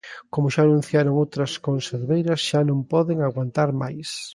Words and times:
Como 0.33 0.51
xa 0.53 0.61
anunciaron 0.65 1.19
outras 1.23 1.51
conserveiras, 1.67 2.39
xa 2.47 2.59
non 2.69 2.79
poden 2.93 3.17
aguantar 3.21 3.69
máis. 3.81 4.09